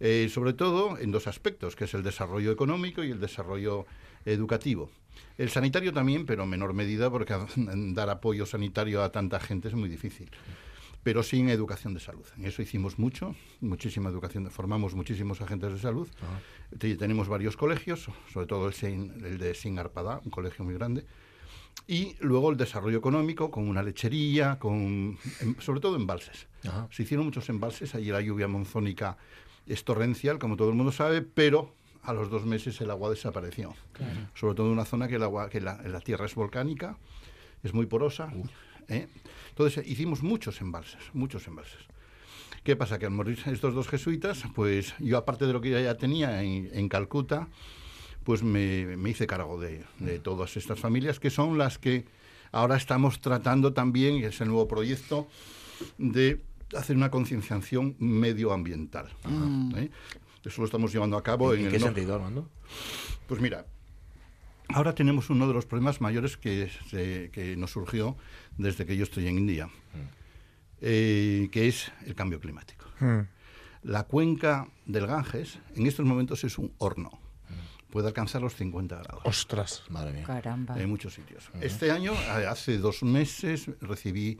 [0.00, 3.86] Eh, sobre todo en dos aspectos, que es el desarrollo económico y el desarrollo
[4.24, 4.90] educativo.
[5.38, 7.34] El sanitario también, pero en menor medida, porque
[7.94, 10.30] dar apoyo sanitario a tanta gente es muy difícil
[11.02, 12.24] pero sin educación de salud.
[12.36, 16.08] En eso hicimos mucho, muchísima educación, formamos muchísimos agentes de salud.
[16.80, 21.06] Te- Tenemos varios colegios, sobre todo el, Sin- el de Singarpadá, un colegio muy grande.
[21.88, 26.48] Y luego el desarrollo económico con una lechería, con em- sobre todo embalses.
[26.66, 26.88] Ajá.
[26.90, 29.16] Se hicieron muchos embalses, allí la lluvia monzónica
[29.66, 33.74] es torrencial, como todo el mundo sabe, pero a los dos meses el agua desapareció.
[34.34, 36.98] Sobre todo en una zona que, el agua, que la, la tierra es volcánica,
[37.62, 38.32] es muy porosa.
[38.88, 39.08] ¿eh?
[39.50, 41.78] Entonces hicimos muchos embalses, muchos embalses.
[42.62, 42.98] ¿Qué pasa?
[42.98, 46.68] Que al morir estos dos jesuitas, pues yo aparte de lo que ya tenía en,
[46.72, 47.48] en Calcuta,
[48.26, 52.04] pues me, me hice cargo de, de todas estas familias, que son las que
[52.50, 55.28] ahora estamos tratando también, y es el nuevo proyecto,
[55.96, 56.42] de
[56.76, 59.06] hacer una concienciación medioambiental.
[59.76, 59.90] ¿eh?
[60.44, 62.50] Eso lo estamos llevando a cabo ¿En, en, el qué no- sentido, Armando?
[63.28, 63.64] pues mira,
[64.70, 68.16] ahora tenemos uno de los problemas mayores que, se- que nos surgió
[68.58, 69.68] desde que yo estoy en India,
[70.80, 72.86] eh, que es el cambio climático.
[73.82, 77.20] La cuenca del Ganges en estos momentos es un horno.
[77.96, 79.82] Puede alcanzar los 50 grados Ostras.
[79.88, 80.24] Madre mía.
[80.24, 80.78] Caramba.
[80.78, 81.50] en muchos sitios.
[81.62, 84.38] Este año, eh, hace dos meses, recibí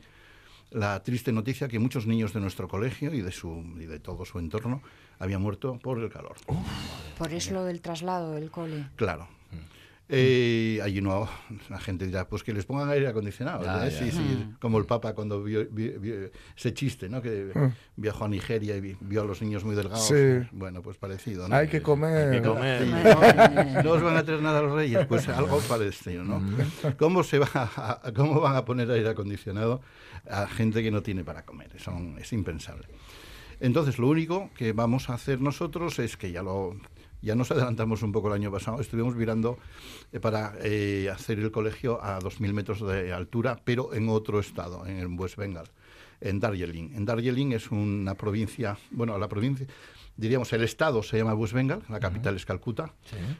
[0.69, 4.25] la triste noticia que muchos niños de nuestro colegio y de, su, y de todo
[4.25, 4.83] su entorno
[5.17, 6.35] habían muerto por el calor.
[7.17, 8.89] Por eso lo del traslado del cole.
[8.95, 9.27] Claro.
[10.09, 11.27] Eh, allí no,
[11.69, 13.65] la gente dirá, pues que les pongan aire acondicionado.
[13.65, 13.91] Ya, ¿eh?
[13.91, 13.97] ya.
[13.99, 17.21] Sí, sí, como el Papa cuando vio, vio- vio ese chiste, ¿no?
[17.21, 17.51] Que
[17.97, 20.07] viajó a Nigeria y vi- vio a los niños muy delgados.
[20.07, 20.47] Sí.
[20.53, 21.55] Bueno, pues parecido, ¿no?
[21.55, 22.29] Hay que comer.
[22.33, 22.83] Hay que comer.
[22.85, 22.89] Sí,
[23.73, 26.41] no, no os van a traer nada a los reyes, pues algo parecido, ¿no?
[26.97, 29.81] ¿Cómo, se va a, a- ¿Cómo van a poner aire acondicionado
[30.29, 31.71] a gente que no tiene para comer?
[31.81, 32.87] Son- es impensable.
[33.59, 36.77] Entonces, lo único que vamos a hacer nosotros es que ya lo
[37.21, 39.57] ya nos adelantamos un poco el año pasado, estuvimos mirando
[40.11, 44.85] eh, para eh, hacer el colegio a 2.000 metros de altura, pero en otro estado,
[44.85, 45.69] en el West Bengal,
[46.21, 46.91] en Darjeeling.
[46.95, 49.67] En Darjeeling es una provincia, bueno, la provincia,
[50.15, 52.93] diríamos, el estado se llama West Bengal, la capital es Calcuta,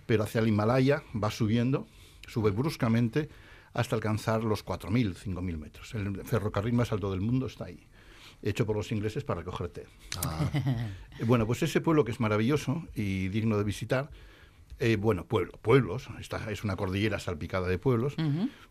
[0.06, 1.88] pero hacia el Himalaya va subiendo,
[2.28, 3.30] sube bruscamente
[3.74, 5.94] hasta alcanzar los 4.000, 5.000 metros.
[5.94, 7.88] El ferrocarril más alto del mundo está ahí
[8.42, 9.86] hecho por los ingleses para recoger té.
[11.20, 14.10] Eh, Bueno, pues ese pueblo que es maravilloso y digno de visitar,
[14.80, 18.16] eh, bueno, pueblo, pueblos, esta es una cordillera salpicada de pueblos,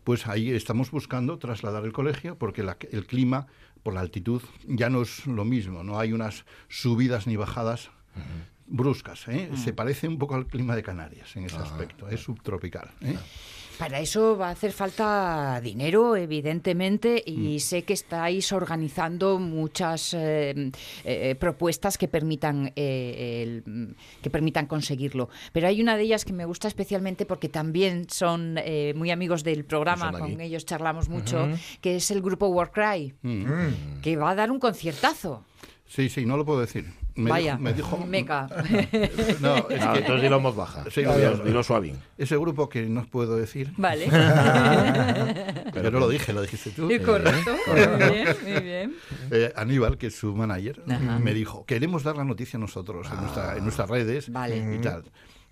[0.05, 3.47] pues ahí estamos buscando trasladar el colegio porque la- el clima,
[3.83, 7.89] por la altitud, ya no es lo mismo, no hay unas subidas ni bajadas
[8.67, 9.49] bruscas, ¿eh?
[9.55, 12.89] se parece un poco al clima de Canarias en ese aspecto, es subtropical.
[13.01, 13.15] ¿eh?
[13.77, 20.71] Para eso va a hacer falta dinero, evidentemente, y sé que estáis organizando muchas eh,
[21.05, 25.29] eh, propuestas que permitan eh, el- que permitan conseguirlo.
[25.53, 29.43] Pero hay una de ellas que me gusta especialmente porque también son eh, muy amigos
[29.43, 31.47] del programa, con ellos charlamos mucho,
[31.79, 33.13] que es el grupo Warcry,
[34.01, 35.43] que va a dar un conciertazo.
[35.87, 36.85] Sí, sí, no lo puedo decir.
[37.15, 38.47] Me Vaya, dijo- me dijo, meca.
[39.41, 40.83] No, es Ah, que entonces dilo en voz baja.
[40.91, 41.37] Sí, dilo, dilo.
[41.45, 41.97] dilo suavín.
[42.17, 44.05] ese grupo que no puedo decir, Vale.
[45.73, 46.87] pero no lo dije, lo dijiste tú.
[46.89, 47.55] Sí, correcto.
[47.67, 48.95] Muy bien, muy bien.
[49.31, 51.19] Eh, Aníbal, que es su manager, Ajá.
[51.19, 54.75] me dijo, queremos dar la noticia nosotros en, nuestra- en nuestras redes Vale.
[54.75, 55.03] y tal.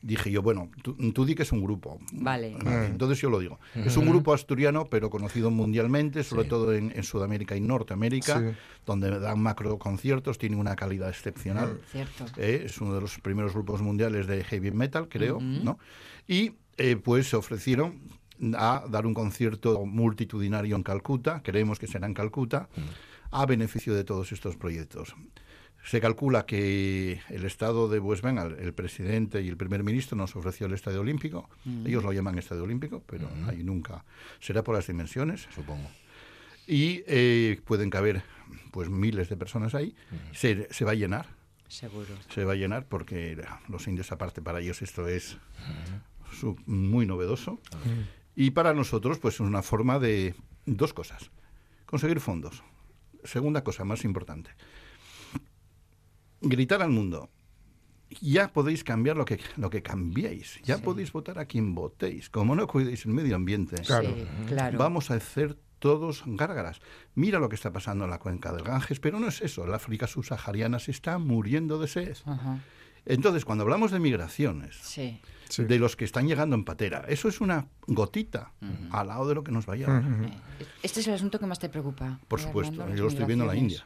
[0.07, 1.97] Dije yo, bueno, tú, tú di que es un grupo.
[2.13, 2.55] Vale.
[2.85, 3.59] Entonces yo lo digo.
[3.73, 8.55] Es un grupo asturiano, pero conocido mundialmente, sobre todo en, en Sudamérica y Norteamérica, Sí.
[8.85, 11.79] donde dan macro conciertos, tiene una calidad excepcional.
[11.91, 12.25] Cierto.
[12.37, 15.79] Eh, es uno de los primeros grupos mundiales de heavy metal, creo, ¿no?
[16.27, 17.99] Y eh, pues se ofrecieron
[18.57, 22.69] a dar un concierto multitudinario en Calcuta, creemos que será en Calcuta,
[23.31, 25.15] a beneficio de todos estos proyectos.
[25.85, 30.35] Se calcula que el Estado de West Bengal, el presidente y el primer ministro, nos
[30.35, 31.47] ofreció el Estadio Olímpico.
[31.85, 34.03] Ellos lo llaman Estadio Olímpico, pero ahí nunca.
[34.39, 35.47] Será por las dimensiones.
[35.53, 35.87] Supongo.
[36.67, 38.23] y eh, pueden caber
[38.71, 39.95] pues miles de personas ahí.
[40.33, 41.27] Se, se va a llenar,
[41.67, 42.07] Seguro.
[42.33, 43.37] se va a llenar porque
[43.69, 45.37] los indios aparte para ellos esto es
[46.33, 47.61] su- muy novedoso.
[48.35, 50.33] Y para nosotros pues es una forma de
[50.65, 51.29] dos cosas.
[51.85, 52.63] Conseguir fondos.
[53.23, 54.49] Segunda cosa más importante
[56.49, 57.29] gritar al mundo
[58.21, 60.83] ya podéis cambiar lo que lo que cambiéis ya Sí.
[60.83, 64.09] podéis votar a quien votéis como no cuidéis el medio ambiente Claro.
[64.15, 64.77] Sí, claro.
[64.77, 66.79] Vamos a hacer todos gárgaras.
[67.15, 69.67] Mira lo que está pasando en la cuenca del Ganges, pero no es eso.
[69.67, 72.15] La África subsahariana se está muriendo de sed.
[72.25, 72.59] Ajá.
[73.05, 75.19] Entonces, cuando hablamos de migraciones, Sí.
[75.59, 78.53] De los que están llegando en patera, eso es una gotita
[78.89, 80.03] al lado de lo que nos va a llevar.
[80.03, 80.33] Eh,
[80.81, 82.19] Este es el asunto que más te preocupa.
[82.27, 83.55] Por eh, supuesto, yo lo estoy viendo en la.
[83.55, 83.85] India.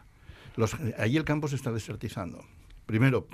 [0.60, 2.44] Los, ahí el campo se está desertizando.
[2.86, 3.28] Primero,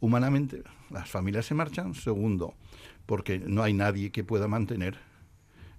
[0.00, 1.94] humanamente, las familias se marchan.
[1.94, 2.54] Segundo,
[3.06, 4.98] porque no hay nadie que pueda mantener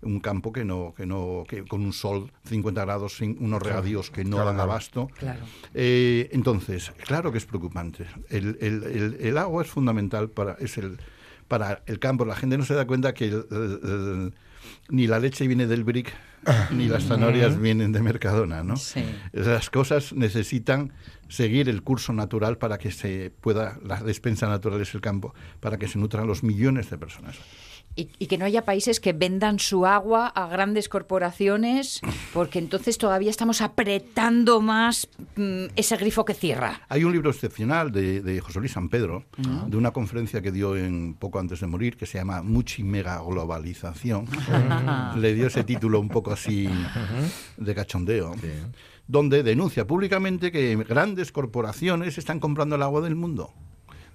[0.01, 4.11] un campo que no, que no, que con un sol 50 grados, sin unos regadíos
[4.11, 5.07] que no claro, dan abasto.
[5.17, 5.39] Claro.
[5.73, 8.05] Eh, entonces, claro que es preocupante.
[8.29, 10.99] El, el- el- el agua es fundamental para, es el,
[11.47, 12.25] para el campo.
[12.25, 14.33] La gente no se da cuenta que el- el- el-
[14.89, 16.13] ni la leche viene del brick,
[16.71, 18.75] ni las zanahorias vienen de Mercadona, ¿no?
[18.77, 19.03] Sí.
[19.31, 20.91] Las cosas necesitan
[21.29, 25.77] seguir el curso natural para que se pueda, la despensa natural es el campo, para
[25.77, 27.37] que se nutran los millones de personas.
[27.97, 31.99] Y, y que no haya países que vendan su agua a grandes corporaciones,
[32.31, 36.81] porque entonces todavía estamos apretando más mm, ese grifo que cierra.
[36.89, 39.25] Hay un libro excepcional de, de José Luis San Pedro,
[39.65, 43.19] de una conferencia que dio en poco antes de morir, que se llama Muchi Mega
[43.21, 44.27] Globalización.
[45.17, 46.69] Le dio ese título un poco así
[47.57, 48.35] de cachondeo,
[49.07, 53.51] donde denuncia públicamente que grandes corporaciones están comprando el agua del mundo.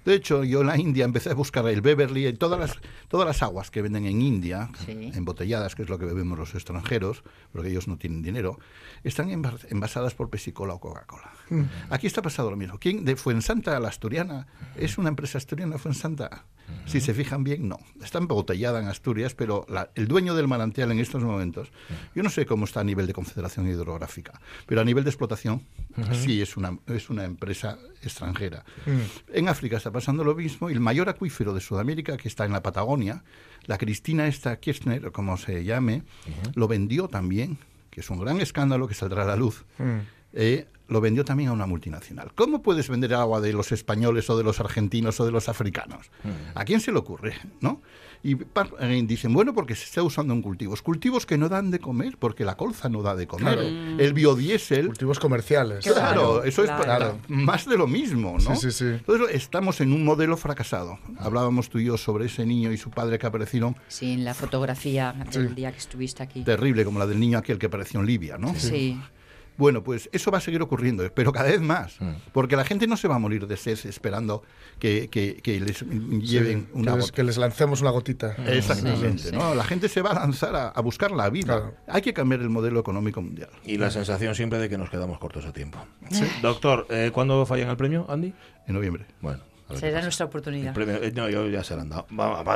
[0.05, 3.25] De hecho, yo en la India empecé a buscar el Beverly y todas las, todas
[3.25, 5.11] las aguas que venden en India, Sí.
[5.13, 8.59] embotelladas, que es lo que bebemos los extranjeros, porque ellos no tienen dinero,
[9.03, 11.31] están enva- envasadas por Pepsi-Cola o Coca-Cola.
[11.89, 12.77] Aquí está pasado lo mismo.
[12.79, 16.45] ¿Quién de Fuensanta, la asturiana, es una empresa asturiana Fuensanta?
[16.85, 17.79] Si se fijan bien, no.
[18.03, 21.69] Está embotellada en Asturias, pero la- el dueño del manantial en estos momentos,
[22.15, 25.61] yo no sé cómo está a nivel de confederación hidrográfica, pero a nivel de explotación,
[26.13, 28.65] sí es una, es una empresa extranjera.
[29.33, 32.51] En África está pasando lo mismo y el mayor acuífero de Sudamérica, que está en
[32.51, 33.23] la Patagonia,
[33.65, 36.03] la Cristina esta Kirchner, como se llame,
[36.55, 37.57] lo vendió también,
[37.91, 39.63] que es un gran escándalo que saldrá a la luz.
[40.33, 42.31] eh, lo vendió también a una multinacional.
[42.35, 46.11] ¿Cómo puedes vender agua de los españoles o de los argentinos o de los africanos?
[46.55, 47.33] ¿A quién se le ocurre?
[47.61, 47.81] ¿no?
[48.25, 48.37] Y
[48.79, 50.81] eh, dicen, bueno, porque se está usando en cultivos.
[50.81, 53.59] Cultivos que no dan de comer, porque la colza no da de comer.
[53.59, 55.83] El biodiesel Cultivos comerciales.
[55.83, 56.83] Claro, Claro, eso es claro.
[56.85, 58.55] para- más de lo mismo, ¿no?
[58.55, 58.85] Sí, sí, sí.
[58.85, 60.99] Entonces estamos en un modelo fracasado.
[61.17, 64.33] Hablábamos tú y yo sobre ese niño y su padre que aparecieron Sí, en la
[64.33, 66.43] fotografía del día que estuviste aquí.
[66.43, 68.53] terrible, como la del niño aquel que apareció en Libia, ¿no?
[68.55, 68.97] Sí.
[69.57, 71.97] Bueno, pues eso va a seguir ocurriendo, pero cada vez más.
[72.31, 74.43] Porque la gente no se va a morir de sed esperando
[74.79, 77.15] que, que- que les lleven Sí, una que, les, gota.
[77.15, 78.35] que les lancemos una gotita.
[78.47, 79.53] Exactamente, ¿no?
[79.55, 81.57] La gente se va a lanzar a, a buscar la vida.
[81.59, 81.75] Claro.
[81.87, 83.49] Hay que cambiar el modelo económico mundial.
[83.65, 85.77] Y la sensación siempre de que nos quedamos cortos a tiempo.
[86.41, 88.33] Doctor, eh, ¿cuándo fallan el premio, Andy?
[88.67, 89.05] En noviembre.
[89.21, 89.41] Bueno,
[89.75, 90.73] Será nuestra oportunidad.
[90.73, 92.05] premio- eh, no, yo ya se lo han dado.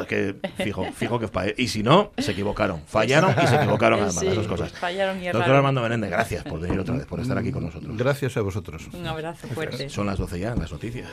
[0.07, 2.81] Que fijo, fijo que Y si no, se equivocaron.
[2.87, 4.71] Fallaron y se equivocaron además, Sí, las dos cosas.
[4.73, 5.55] fallaron y Doctor.
[5.55, 7.97] Armando Menéndez, gracias por venir otra vez, por estar aquí con nosotros.
[7.97, 8.87] Gracias a vosotros.
[8.93, 9.89] Un abrazo fuerte.
[9.89, 11.07] Son las 12 ya, las noticias.